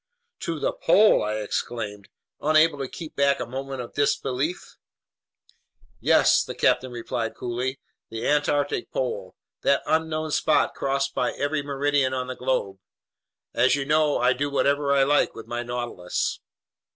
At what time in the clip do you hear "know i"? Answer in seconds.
13.85-14.33